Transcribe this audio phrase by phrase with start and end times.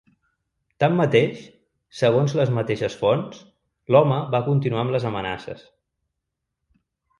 [0.83, 1.43] Tanmateix,
[1.99, 3.43] segons les mateixes fonts,
[3.95, 5.65] l’home va continuar amb les amenaces.